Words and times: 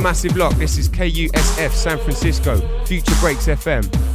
massive 0.00 0.36
lock. 0.36 0.54
This 0.54 0.78
is 0.78 0.88
KUSF 0.88 1.70
San 1.72 1.98
Francisco, 1.98 2.60
Future 2.86 3.14
Breaks 3.20 3.46
FM. 3.46 4.11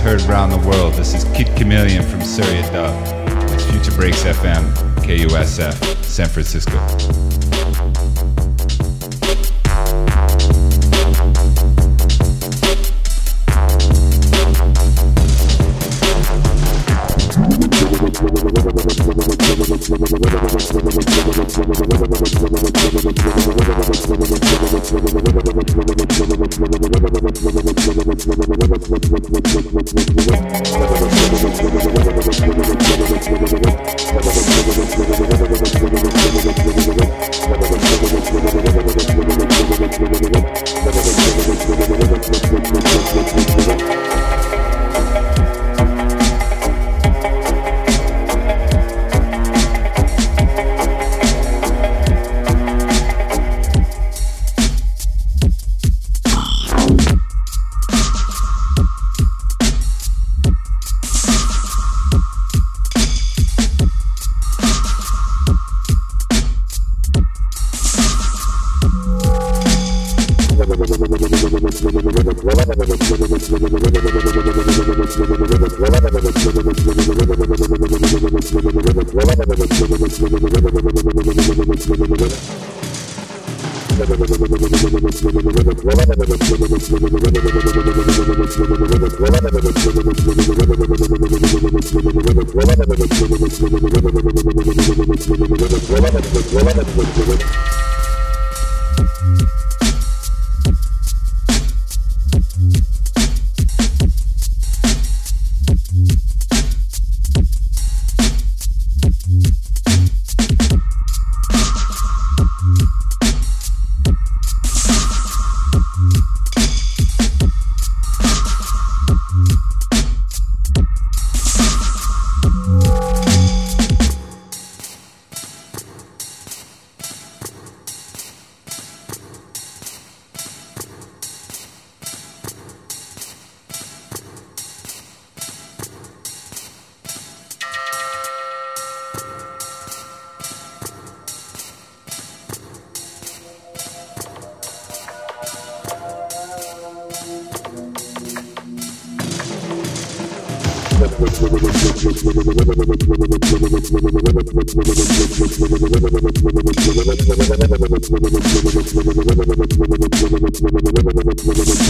Heard 0.00 0.22
around 0.22 0.48
the 0.48 0.68
world. 0.68 0.94
This 0.94 1.14
is 1.14 1.24
Kid 1.36 1.54
Chameleon 1.56 2.02
from 2.02 2.22
Surya 2.22 2.62
Dub. 2.72 3.60
Future 3.70 3.92
Breaks 3.92 4.22
FM, 4.24 4.64
KUSF, 5.04 6.02
San 6.02 6.28
Francisco. 6.28 7.19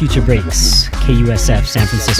Future 0.00 0.22
Breaks, 0.22 0.88
KUSF 0.88 1.66
San 1.66 1.86
Francisco. 1.86 2.19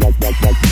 Like, 0.00 0.20
like, 0.20 0.62
like. 0.62 0.71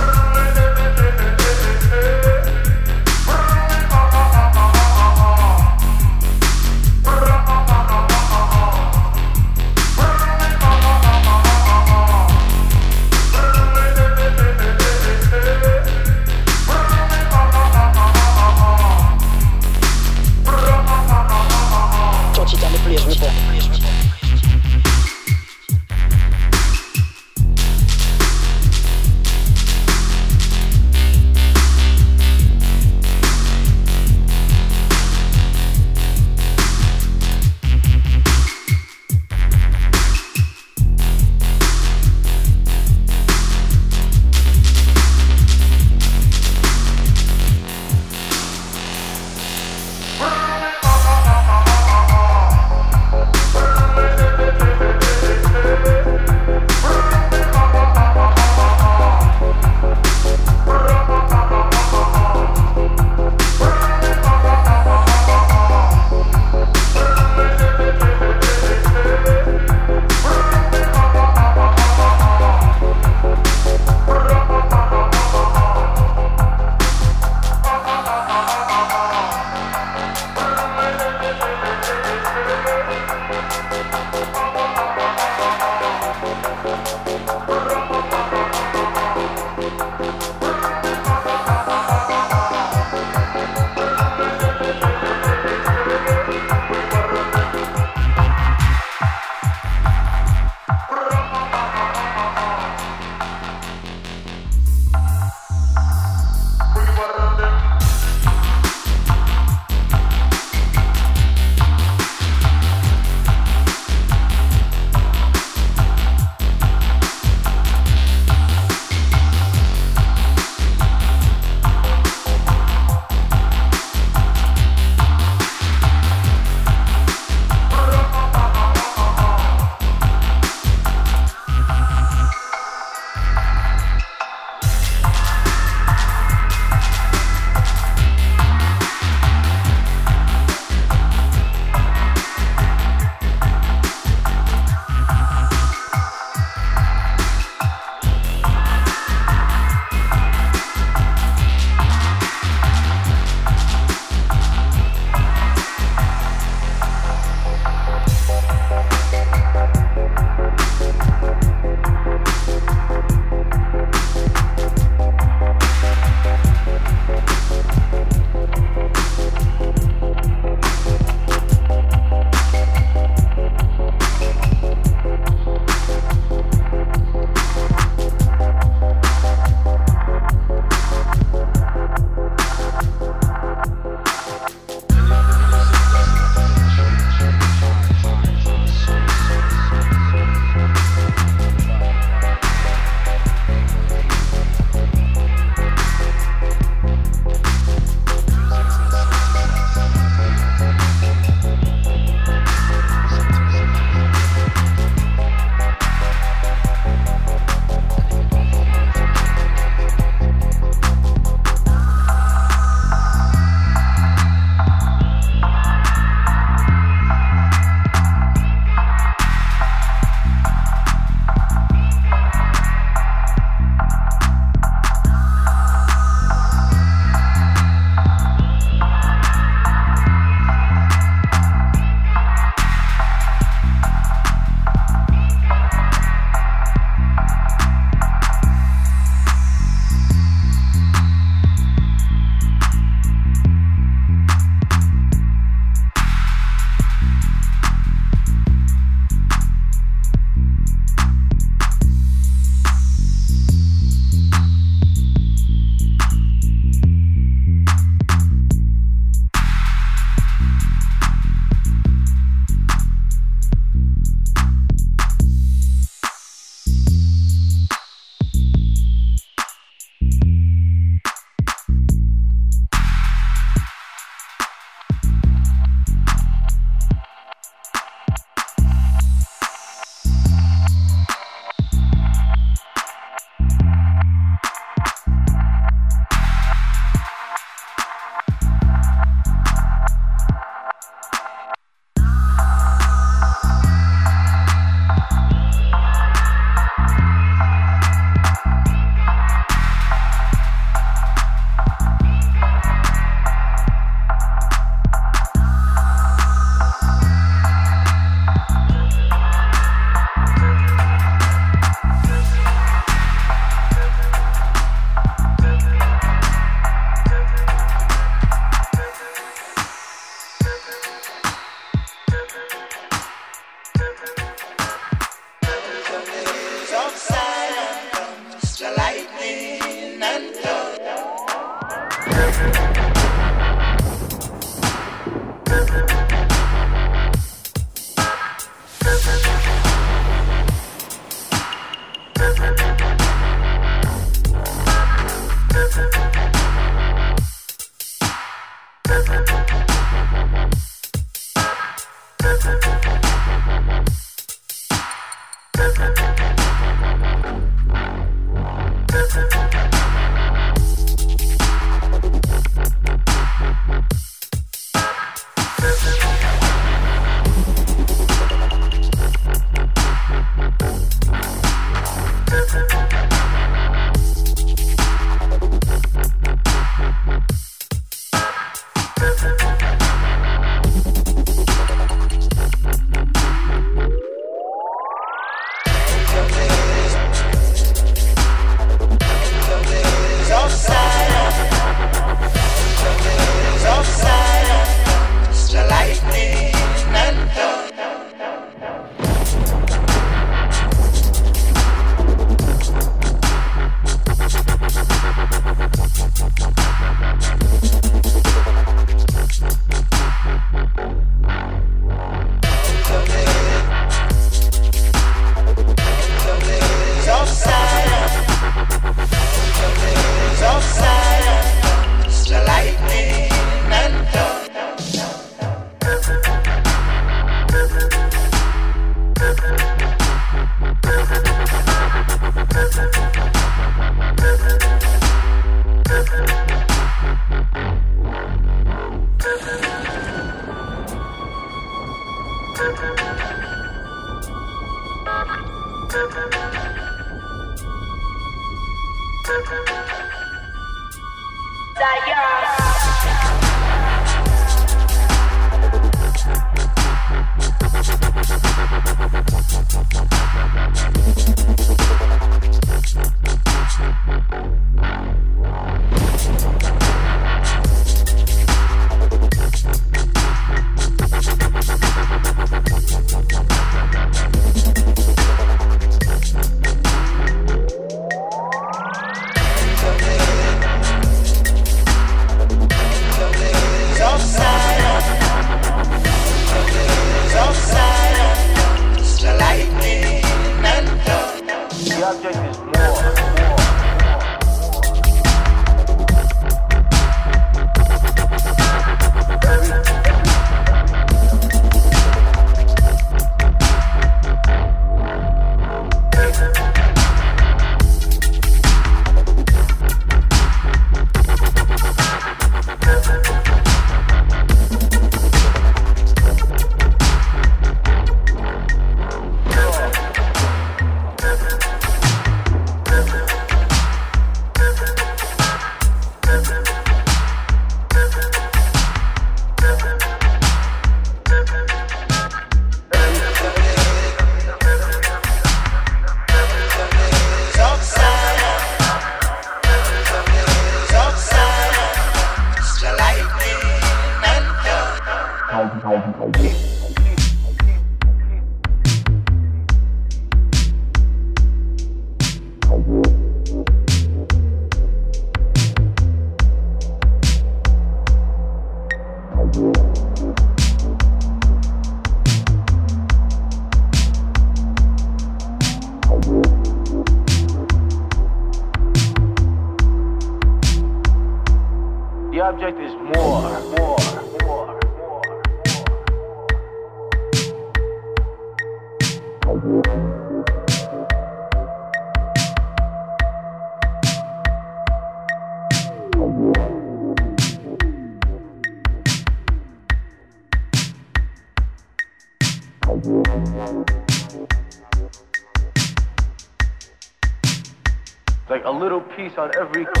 every, 599.37 599.87
every. 599.87 600.00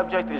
The 0.00 0.06
object 0.06 0.32
is 0.32 0.39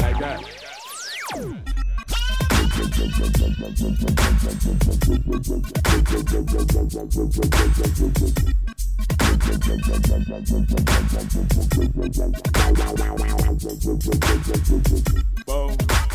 Like 0.00 0.18
that. 0.20 1.79
Boom. 15.46 16.09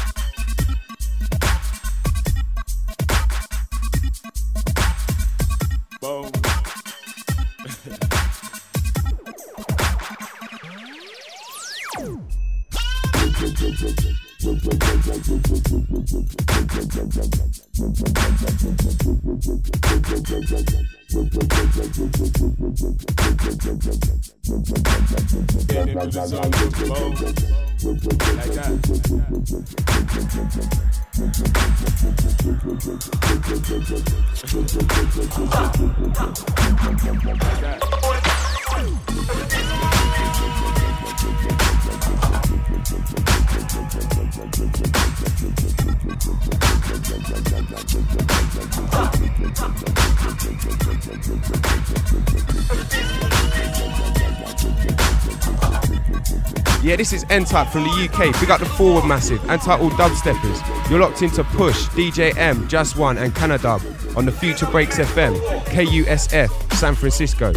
N-Type 57.36 57.68
from 57.68 57.84
the 57.84 57.90
UK. 57.90 58.40
Big 58.40 58.50
up 58.50 58.62
the 58.62 58.66
Forward 58.66 59.06
Massive. 59.06 59.44
Untitled 59.50 59.92
Dubsteppers. 59.94 60.90
You're 60.90 61.02
locked 61.02 61.22
into 61.22 61.44
Push, 61.44 61.88
DJ 61.90 62.34
M, 62.38 62.66
Just 62.70 62.96
One, 62.96 63.18
and 63.18 63.36
Canadub 63.36 63.82
on 64.16 64.26
the 64.26 64.32
Future 64.32 64.66
Breaks 64.68 65.00
FM, 65.00 65.36
KUSF, 65.66 66.74
San 66.76 66.96
Francisco. 66.96 67.52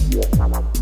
yeah, 0.10 0.73